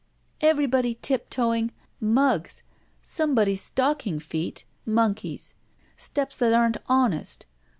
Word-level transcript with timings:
"Everybody 0.41 0.95
tiptoeing! 0.95 1.69
Muggs! 1.99 2.63
Somebody's 3.03 3.61
stocking 3.61 4.17
feet! 4.19 4.65
Monkey's. 4.83 5.53
Stq)S 5.95 6.39
that 6.39 6.53
aren't 6.55 6.77
honest. 6.89 7.45